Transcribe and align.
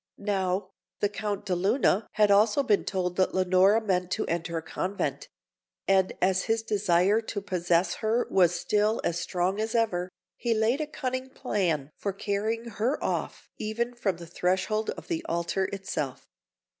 Now, 0.17 0.71
the 0.99 1.09
Count 1.09 1.45
de 1.45 1.55
Luna 1.55 2.07
had 2.13 2.31
also 2.31 2.63
been 2.63 2.83
told 2.85 3.17
that 3.17 3.35
Leonora 3.35 3.79
meant 3.79 4.09
to 4.13 4.25
enter 4.25 4.57
a 4.57 4.61
convent; 4.63 5.27
and 5.87 6.11
as 6.19 6.45
his 6.45 6.63
desire 6.63 7.21
to 7.21 7.39
possess 7.39 7.93
her 8.01 8.25
was 8.31 8.59
still 8.59 8.99
as 9.03 9.19
strong 9.19 9.59
as 9.61 9.75
ever, 9.75 10.09
he 10.37 10.55
laid 10.55 10.81
a 10.81 10.87
cunning 10.87 11.29
plan 11.29 11.91
for 11.99 12.13
carrying 12.13 12.65
her 12.65 12.97
off, 13.03 13.47
even 13.59 13.93
from 13.93 14.17
the 14.17 14.25
threshold 14.25 14.89
of 14.89 15.07
the 15.07 15.23
altar 15.29 15.65
itself. 15.65 16.27